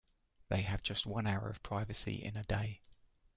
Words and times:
They 0.49 0.63
have 0.63 0.81
just 0.81 1.05
one 1.05 1.27
hour 1.27 1.47
of 1.47 1.61
privacy 1.61 2.15
in 2.15 2.35
a 2.35 2.43
day. 2.43 2.81